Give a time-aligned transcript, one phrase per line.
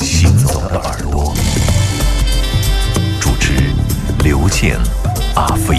[0.00, 1.34] 行走的耳朵，
[3.20, 3.72] 主持
[4.22, 4.78] 刘健、
[5.34, 5.78] 阿飞。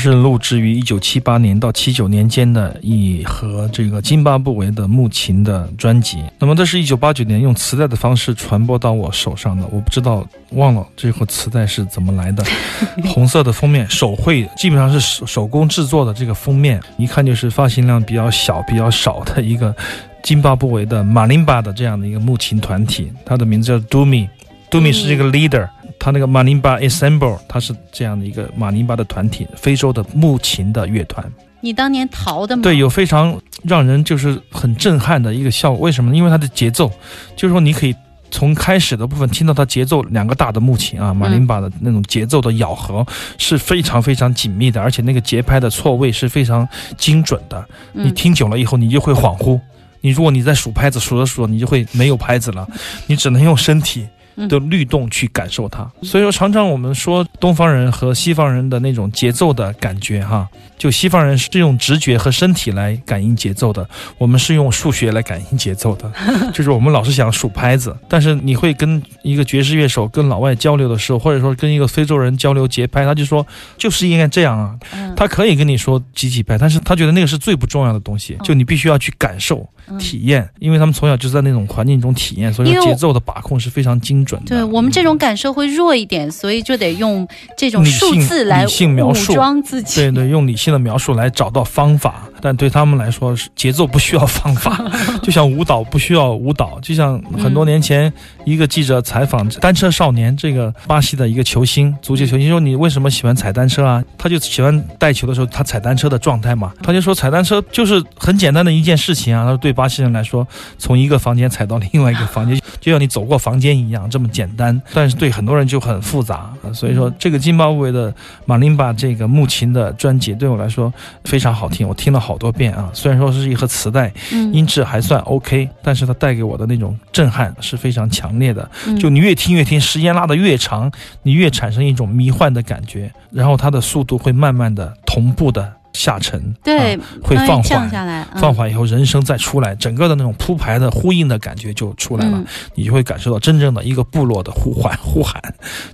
[0.00, 6.24] 是录制于一九七八年到七九年间的一盒这个津巴布韦的木琴的专辑。
[6.38, 9.62] 那么，这是一九八九年用磁带的方式传播到我手上的。
[9.70, 12.42] 我不知道，忘了这盒磁带是怎么来的。
[13.04, 16.14] 红色的封面，手绘，基本上是手手工制作的。
[16.14, 19.74] 这个封面一看就是发行量比较小、比较少的一个
[20.22, 23.12] 津巴布韦的马林巴的这样的一个木琴团体。
[23.26, 25.68] 它的名字叫 Dumi，Dumi 是这个 leader。
[26.00, 31.24] 他那个马林巴 Ensemble，他是这样的一个马林巴的团体，非洲的木琴的乐团。
[31.60, 32.62] 你当年淘的吗？
[32.62, 35.80] 对，有非常让人就是很震撼的一个效果。
[35.80, 36.16] 为什么？
[36.16, 36.90] 因为它的节奏，
[37.36, 37.94] 就是说你可以
[38.30, 43.06] 从开始的部分听到它节奏，两个大的木琴啊，马林巴的那种节奏的咬合
[43.36, 46.66] 是非常非常紧密的，而且那个节拍的错位是非常
[46.96, 47.62] 精准的。
[47.92, 49.60] 你听久了以后，你就会恍惚。
[50.00, 52.66] 你如果你在数拍子，数着数着，你就会没有拍子了，
[53.06, 54.08] 你只能用身体。
[54.48, 60.48] 的律动去感受它，所以说常常我们说东方人和西方人的那种节奏的感觉，哈，
[60.78, 63.88] 就西方人是用直觉和身体来感应节奏的，
[64.18, 66.10] 我们是用数学来感应节奏的，
[66.54, 73.46] 就是我们老是想数拍子，但是你会跟一个爵士乐手跟老外交流的时候，或者说跟一个非洲人交流节拍，他就说
[73.76, 74.78] 就是应该这样啊，
[75.16, 79.68] 他可以跟你说几几拍，但是他觉得那个是最不重要的东西，就你必须要去感受。
[79.98, 84.56] 体验，因为他们从小就在那种环境中体验，所以节奏的把控是非常精准的。
[84.56, 87.26] 对我们这种感受会弱一点，所以就得用
[87.56, 90.00] 这种数字来武装自己。
[90.00, 92.28] 对对，用理性的描述来找到方法。
[92.40, 94.80] 但对他们来说，节奏不需要方法，
[95.22, 96.78] 就像舞蹈不需要舞蹈。
[96.80, 98.12] 就像很多年前，
[98.44, 104.02] 一个记者采访单车少年这个巴西的一个球星，足球球星，说你为什么喜欢踩单车啊？
[104.16, 106.72] 他就喜欢带球的时候他踩单车的状态嘛。
[106.82, 109.44] 他就说踩单车就是很简单的一件事情啊。
[109.44, 110.46] 他说对巴西人来说，
[110.78, 114.80] 从一个房间踩到另外一个房间，就像你走过房间一样这么简单。
[114.94, 116.50] 但是对很多人就很复杂。
[116.72, 118.14] 所以说这个津巴布韦的
[118.46, 120.92] 马林巴这个木琴的专辑对我来说
[121.24, 122.29] 非常好听，我听了好。
[122.30, 122.88] 好多遍啊！
[122.92, 124.12] 虽然说是一盒磁带，
[124.52, 128.70] 音质还算 OK，但是它带给我的那种震撼是非常强烈的。
[129.00, 130.88] 就你越听越听，时间拉得越长，
[131.24, 135.72] 你越产生一种迷幻的感觉，然后它的速度会慢慢的同步的。
[135.92, 142.42] 下沉，对，会放缓下来，放缓以后，人声再出来，整个的那种铺排的呼应的感觉就出来了，
[142.74, 145.42] 你就会感受到真正的一个部落的呼唤 呼喊，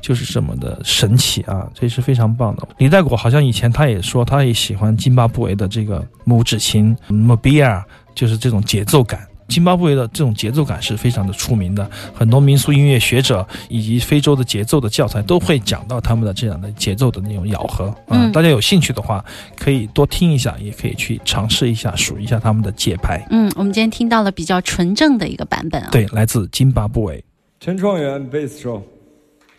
[0.01, 1.67] 就是这么的神奇啊！
[1.75, 2.69] 这是非常棒的。
[2.79, 7.85] 李代果好像以前他也说，他也喜欢津巴布韦的这个拇指琴 m o b i a
[8.15, 9.21] 就是这种节奏感。
[9.49, 17.95] 津巴布韦的这种节奏感是非常的出名的，很多民俗音乐学者以及非洲的节奏的教材都会讲到他们的这样的节奏的那种咬合。
[18.09, 19.25] 嗯，大家有兴趣的话，
[19.57, 23.25] 可以多听一下，也可以去尝试一下，数一下他们的节拍。
[23.31, 25.89] 嗯，我们今天听到了比较纯正的一个版本啊。
[25.93, 27.25] 对，来自津巴布韦。
[27.61, 28.83] 陈创元贝斯手，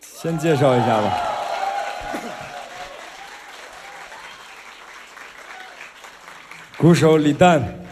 [0.01, 1.13] 先介绍一下吧。
[6.78, 7.87] 鼓手李诞。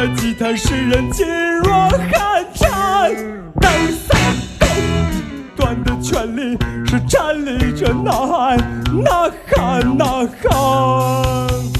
[0.00, 1.26] 弹吉他，使人噤
[1.62, 3.14] 若寒蝉。
[3.60, 3.68] 抖
[5.54, 8.56] 抖，的权利是站立着，呐喊，
[9.04, 9.98] 呐喊。
[9.98, 11.79] 呐喊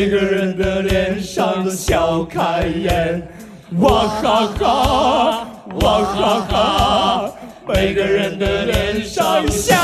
[0.00, 3.20] 每个人的脸上都笑开颜。
[3.80, 5.46] 哇哈哈，
[5.82, 7.32] 哇哈哈，
[7.68, 9.76] 每个人的脸上笑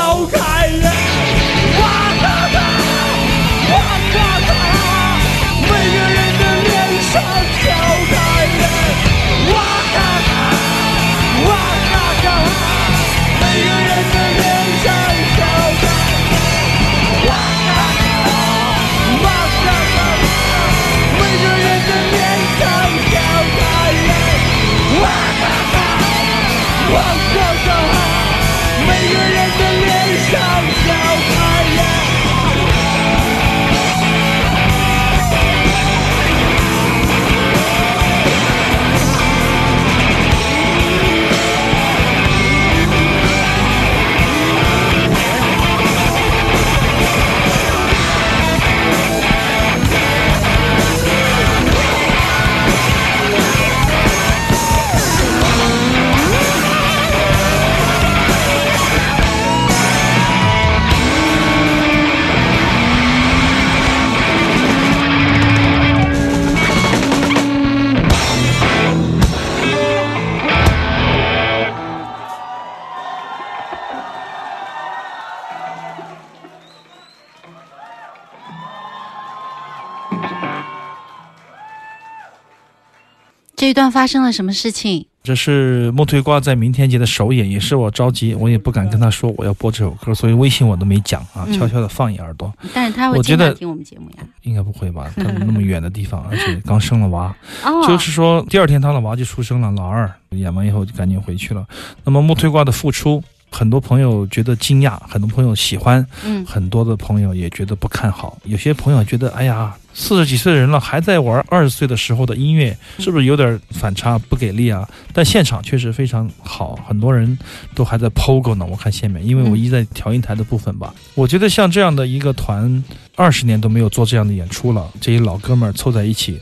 [83.67, 85.05] 这一段发生了什么事情？
[85.23, 92.49] 这是木推瓜在明天节的首演，也是我着急，我也不敢跟他说我要播这首歌，所以微信我都没讲啊，嗯悄悄的放一耳朵。
[92.73, 94.25] 但是他会我觉得经常听我们节目呀。
[94.43, 95.11] 应该不会吧？
[95.17, 101.67] 他那么远的地方，而且刚生了娃，哦，就是说第二天他的娃就出生了，老二演完以后就赶紧回去了。
[102.05, 114.87] 那么木推瓜的复出，很多朋友觉得惊讶，很多朋友喜欢，嗯，很多的朋友也觉得不看好，有些朋友觉得，哎呀，四十几岁的人了，还在玩二十岁的时候的音乐，是不是有点反差不给力啊？
[115.11, 117.37] 但现场确实非常好，很多人
[117.73, 118.65] 都还在 POGO 呢。
[118.69, 122.83] 我看下面，因为我一在调音台的部分吧，我觉得像这样的一个团，
[123.15, 126.39] 二十年都没有做这样的演出了，这些老哥们儿凑在一起。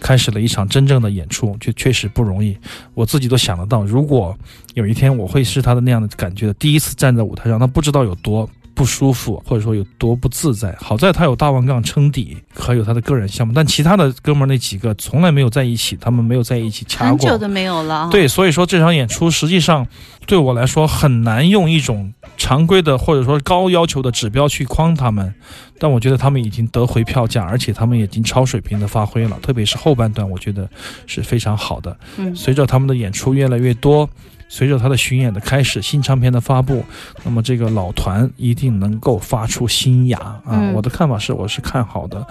[0.00, 2.56] 开始了一场真正的演出，就确实不容易。
[2.94, 4.36] 我自己都想得到，如果
[4.74, 10.76] 有一天我会是他的那样的感觉，第一次站在舞台上，他不知道有多不舒服，或者说有多不自在。
[10.80, 17.10] 好在他有大王杠撑底，还有他的个人项目，但其他的哥们儿那几个从来没有在一起，他们没有在一起掐过。
[17.10, 18.08] 很久都没有了啊。
[18.10, 19.86] 对，所以说这场演出实际上
[20.26, 25.34] 对我来说很难用一种常规的或者说高要求的指标去框他们，
[25.78, 30.68] 但我觉得他们已经得回票价，而且他们已经超水平的发挥了，特别是后半段，我觉得
[31.06, 31.96] 是非常好的。
[32.16, 34.08] 嗯，随着他们的演出越来越多，
[34.48, 36.84] 随着他的巡演的开始，新唱片的发布，
[37.24, 40.42] 那么这个老团一定能够发出新芽啊！
[40.46, 42.26] 嗯我的看法是，我是看好的。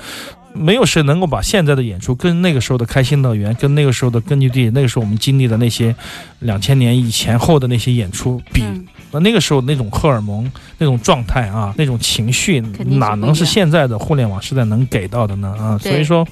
[0.55, 5.95] 没有谁能够把现在的演出跟那个时候的开心乐园、跟那个时候的根据地、那个时候我们经历的那些
[6.39, 8.61] 两千年以前后的那些演出比。
[8.63, 15.55] 嗯那那个时候那种荷尔蒙、那种状态啊、那种情绪哪能是现在的互联网时代能给到的呢？
[15.55, 16.27] 啊，所以说，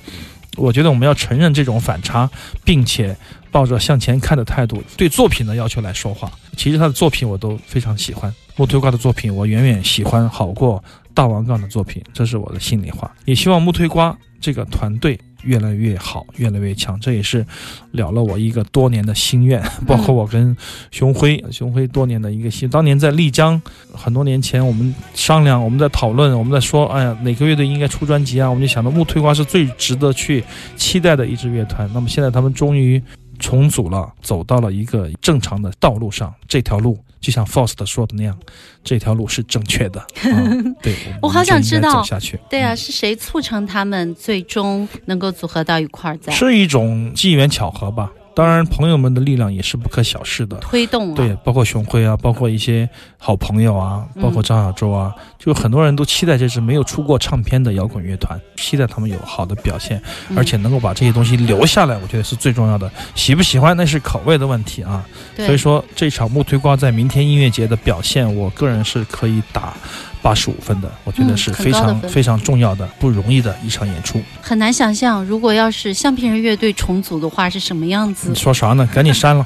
[0.57, 2.29] 我觉得我们要承认这种反差，
[2.63, 3.15] 并且
[3.51, 6.31] 抱着向前看的态度，对作品的要求来说话。
[6.57, 13.09] 其实他的作品我都非常喜欢，木推瓜的作品我远远喜欢好过大王杠的作品，这是我的心里话。
[13.25, 17.45] 也希望木推瓜这个团队越来越好，越来越强，这也是
[17.91, 19.61] 了了我一个多年的心愿。
[19.87, 20.55] 包括我跟
[20.91, 22.69] 熊辉，熊辉多年的一个心。
[22.69, 23.61] 当年在丽江，
[23.93, 28.49] 很多年前我们商量，我们在讨论，我们在说，哎呀，哪个乐队应该出专辑啊？
[28.49, 30.43] 我们就想到木推瓜是最值得去
[30.75, 31.89] 期待的一支乐团。
[31.93, 33.01] 那么现在他们终于
[33.39, 36.97] 重组了，走到了一个正常的道路上，这条路。
[37.21, 38.37] 就像 Faust 说的那样，
[38.83, 40.01] 这条路是正确的。
[40.25, 40.41] 啊、
[40.81, 42.03] 对，我好想知道。
[42.49, 48.11] 对啊，嗯是谁促成他们最终能够组合到一块儿在是一种机缘巧合吧。
[48.33, 50.57] 当然，朋友们的力量也是不可小视的。
[50.57, 51.15] 推动啊？
[51.15, 62.89] 对，包括熊辉啊，包括一些好朋友啊，包括张小舟啊，就很多人都期待这支没有出过唱片的摇滚乐团，期待他们有好的表现，嗯而且能够把这些东西留下来，我觉得是最重要的。
[63.15, 65.05] 喜不喜欢那是口味的问题啊。
[65.35, 69.73] 对所以说，这场木推瓜在明天音乐节的表现，我个人是可以打
[70.21, 74.21] 八十五分的，我觉得嗯是非常非常重要的、不容易的一场演出。
[74.41, 78.35] 很难想象，如果要是橡皮人乐队重组的话是什么样子你。
[78.35, 78.87] 说啥呢？
[78.93, 79.45] 赶紧删了。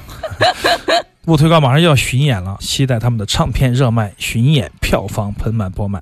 [1.26, 6.02] 不推高马上又要巡演了，期待他们的唱片热卖，巡演票房盆满钵满。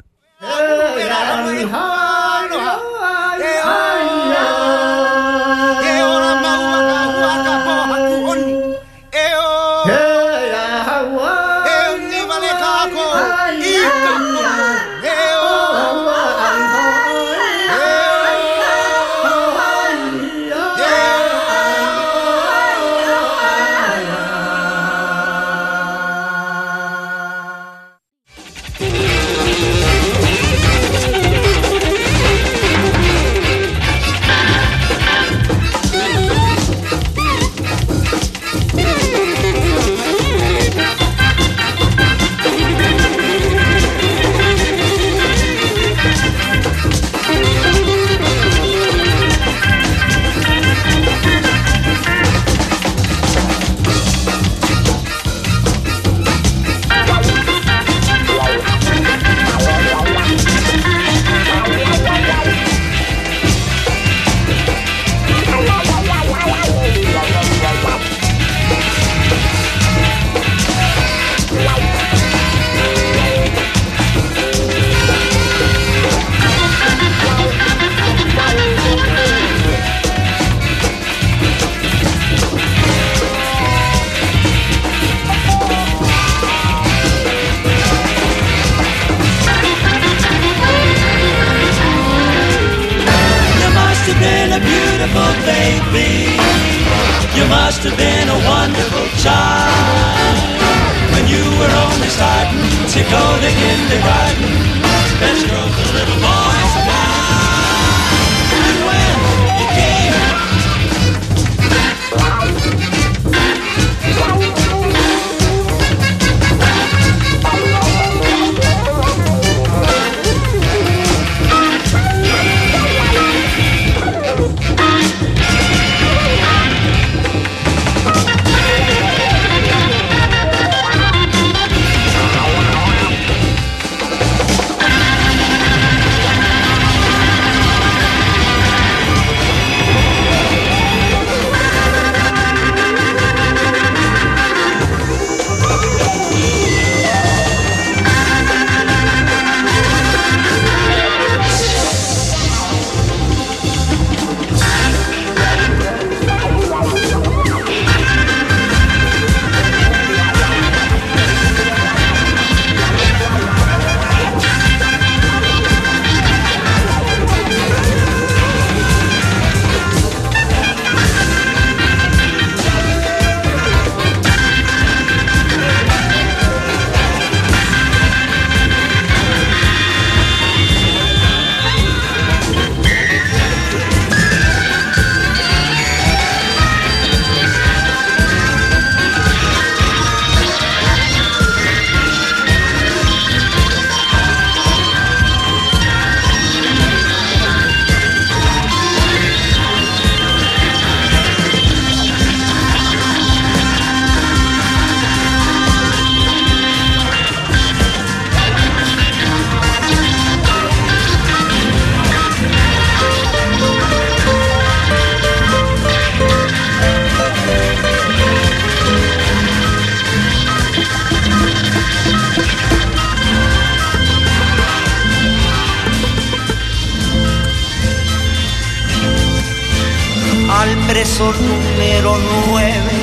[231.14, 232.96] Preso número nueve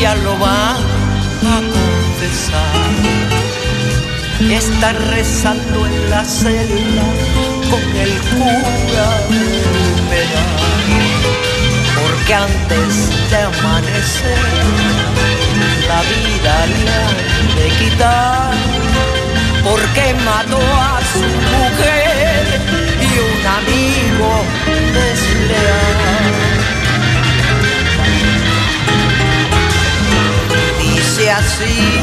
[0.00, 2.74] ya lo va a confesar.
[4.50, 7.06] Está rezando en la celda
[7.70, 9.10] con el cura
[10.10, 10.82] penal.
[12.00, 12.90] Porque antes
[13.30, 14.42] de amanecer
[15.88, 17.18] la vida le han
[17.56, 18.54] de quitar.
[19.62, 22.44] Porque mató a su mujer
[23.00, 24.30] y un amigo
[24.92, 26.11] desleal.
[31.58, 32.01] see.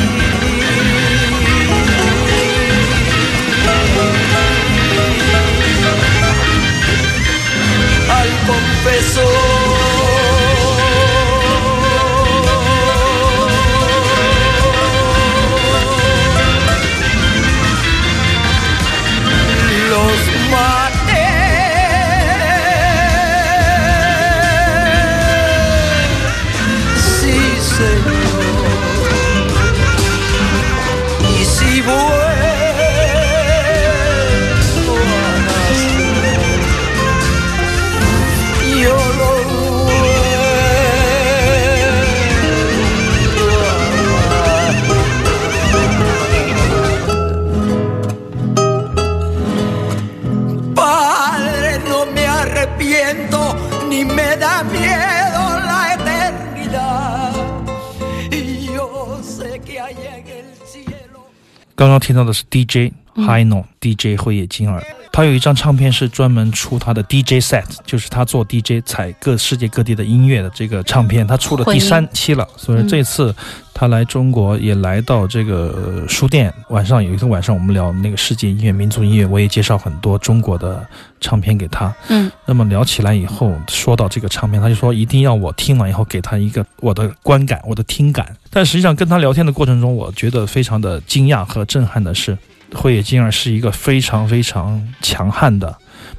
[61.80, 64.86] 刚刚听到的是 DJ High No、DJ 辉野金耳，
[65.20, 73.36] 他有一张唱片是专门出他的 DJ set，就是他做 DJ 采各世界各地的音乐的这个唱片，他出了第三期了，所以这次
[73.74, 80.88] 他来中国也来到这个呃书店，晚上有一个晚上我们聊那个世界音乐、民族音乐，我也介绍很多中国的
[81.20, 81.94] 唱片给他。
[82.08, 88.34] 嗯，那么聊起来以后，说到这个唱片，他就说一定要我听完以后给他一个我的观感、我的听感。
[88.50, 92.38] 但实际上跟他聊天的过程中，我觉得非常的惊讶和震撼的是，
[92.74, 95.78] 辉野金儿是一个非常非常强悍的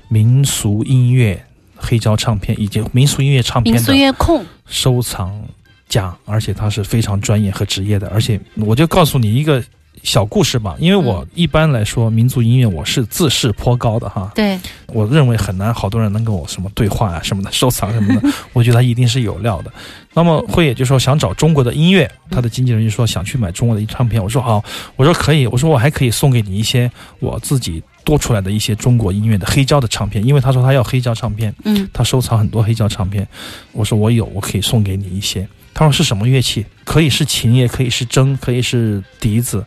[0.09, 1.45] 民俗音乐
[1.77, 5.43] 黑胶唱片以及民俗音乐唱片的控，收藏
[5.89, 8.09] 家，而且他是非常专业和职业的。
[8.09, 9.63] 而且我就告诉你一个
[10.03, 19.71] 小故事吧，因为我一般来说民族音乐我是自视颇高的哈，对，我认为很难，好多人能跟我什么对话啊什么的，收藏什么的， 我觉得他一定是有料的。
[20.15, 24.65] 那么会也就说想找中国的音乐，他的经纪人就说想去买中国的唱片，我说好，
[24.97, 33.29] 我说可以，我说我还可以送给你一些我自己多出来的一些中国音乐的黑胶的唱片，因为他说他要黑胶唱片，嗯他收藏很多黑胶唱片，
[33.73, 35.47] 我说我有，我可以送给你一些。
[35.81, 36.67] 他说是什么乐器？
[36.85, 39.65] 可以是琴，也可以是筝，可以是笛子。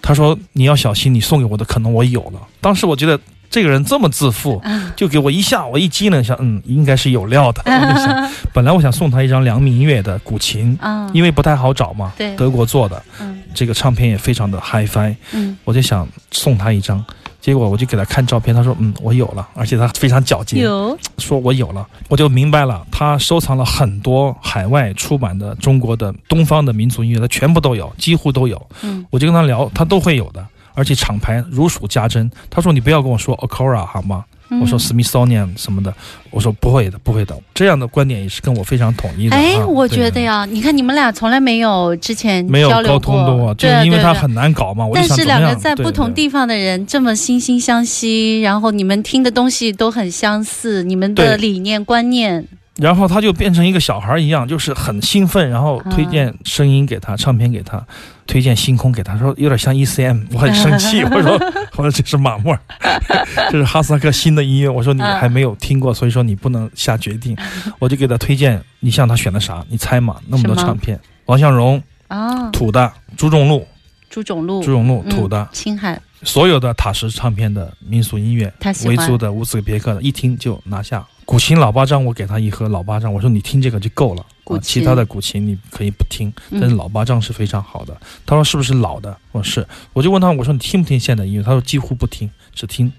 [0.00, 2.40] 他说你要小心，你送给我的可能我有了。
[2.58, 4.62] 当时我觉得这个人这么自负，
[4.96, 7.60] 就给我一下，我一激灵，想嗯，应该是有料的。
[7.68, 17.04] 我就想，本来我想送他一张梁明月的古琴，啊，因为不太好找嘛，德国做的，嗯这个唱片也非常的 hi-fi，嗯我就想送他一张。
[17.42, 28.64] 结果我就给他看照片，他说嗯我有了，而且他非常矫健，有说我有了，我就明白了，他收藏了很多海外出版的中国的东方的民族音乐，他全部都有，几乎都有。
[28.82, 32.30] 嗯我就跟他聊，他都会有的，而且厂牌如数家珍。
[32.48, 34.24] 他说你不要跟我说 Okora 好吗？
[34.60, 35.94] 我说嗯 Smithsonian 什么的，
[36.30, 37.36] 我说不会的，不会的。
[37.54, 39.36] 这样的观点也是跟我非常统一的。
[39.36, 44.86] 哎，啊我觉得呀，你看你们俩从来没有之前没有交流沟通过过，就对是因为他很难搞嘛。
[44.86, 57.84] 我但是两个在不同地方的人这么惺惺相惜，然后你们听的东西都很相似，你们的理念观念，然后他就变成一个小孩一样，就是很兴奋，然后推荐声音给他，唱片给他，
[58.26, 61.32] 推荐星空给他，说有点像 ECM，我很生气，我说
[61.76, 62.56] 我说这是马莫，
[63.50, 67.36] 这是哈萨克新的音乐，我说你还没有听过，所以说你不能下决定，
[67.78, 69.64] 我就给他推荐，你像他选的啥？
[69.68, 70.16] 你猜嘛？
[70.28, 73.66] 那么多唱片，王向荣啊，土的，朱仲路
[74.08, 78.52] 朱仲路，朱仲路嗯土的，青海，所有的塔什唱片的民俗音乐，
[78.84, 81.04] 维族的、乌兹别克的，一听就拿下。
[81.24, 87.96] 古琴老巴掌，我给他一盒老巴掌，我说你听这个就够了，古啊，其他的古琴你可以不听，嗯但是老八丈是非常好的。
[88.26, 89.16] 他说是不是老的？
[89.32, 91.42] 我说是，我就问他，我说你听不听现代音乐？
[91.42, 92.92] 他说几乎不听，只听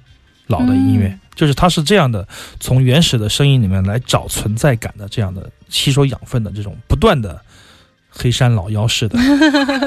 [0.47, 1.07] 老的音乐。
[1.07, 2.27] 嗯就是他是这样的，
[2.59, 7.41] 从原始的声音里面来找存在感的这样的吸收养分的这种不断的。
[8.15, 9.17] 黑山老妖似的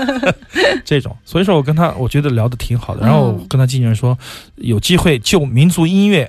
[0.84, 3.06] 这种，所以说我跟他，我觉得聊得挺好的。
[3.06, 4.18] 然后我跟他经纪人说，
[4.56, 6.28] 有机会就民族音乐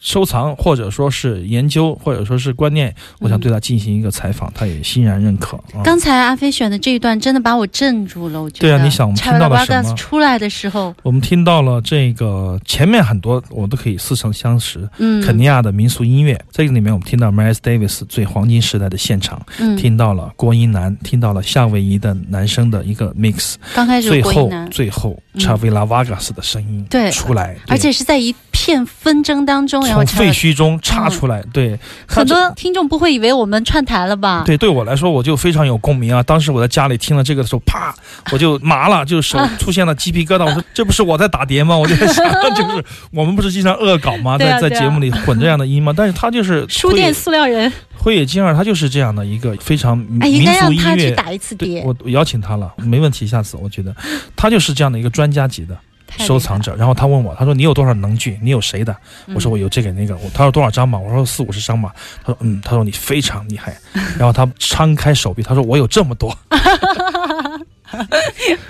[0.00, 5.56] 收藏，或者说是研究，或者说是观念，我想对他进行一个采访，他也欣然认可。
[5.74, 5.82] 啊。
[5.84, 8.68] 刚才阿飞选的这一段真的把我镇住了，我觉得。
[8.68, 9.94] 对啊你想我们听到了什么？
[9.94, 25.38] 出来的时候，我们听到了这个前面很多我都可以似曾相识，嗯，肯尼亚的民俗音乐，这个里面我们听到 Miles Davis 最黄金时代的现场，嗯，听到了郭英男，听到了夏威夷的男生的一个 mix，刚开始最后最后嗯。
[25.38, 34.42] Chavela Vargas 的声音对出来，而且是在一片纷争当中，从废墟中插出来，对很多听众不会以为我们串台了吧？
[34.46, 36.22] 对，对我来说我就非常有共鸣啊！
[36.22, 37.94] 当时我在家里听了这个的时候，啪，
[38.32, 40.44] 我就麻了，就手出现了鸡皮疙瘩。
[40.44, 41.76] 我说这不是我在打碟吗？
[41.76, 42.24] 我就在想，
[42.54, 44.38] 就是我们不是经常恶搞吗？
[44.38, 45.92] 在在节目里混这样的音吗？
[45.96, 50.84] 但是他就是书店塑料人，辉野金二，他就是这样的一个非常民哎，应该让族音乐。
[50.84, 53.26] 他去打一次，碟，我我邀请他了，没问题。
[53.26, 53.94] 下次我觉得
[54.36, 55.76] 他就是这样的一个专家级的
[56.16, 56.74] 收藏者。
[56.76, 58.38] 然后他问我，他说你有多少能剧？
[58.42, 58.96] 你有谁的？
[59.34, 60.16] 我说嗯我有这个那个。
[60.16, 60.98] 我他说多少张吧？
[60.98, 61.92] 我说四五十张吧。
[62.24, 63.76] 他说嗯，他说你非常厉害。
[64.18, 66.36] 然后他张开手臂，他说我有这么多。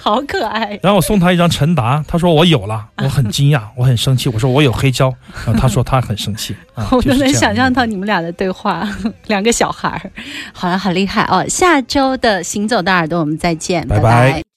[0.00, 0.78] 好可爱。
[0.80, 4.28] 然后我送他一张陈达，他说我有了，我很惊讶， 我很生气。
[4.28, 5.12] 我说我有黑胶，
[5.44, 6.56] 然后他说他很生气。
[6.74, 8.88] 啊、我都能想象到你们俩的对话，
[9.26, 10.10] 两个小孩儿，
[10.52, 11.44] 好了，好厉害哦！
[11.48, 14.47] 下周的行走的耳朵，我们再见，拜拜拜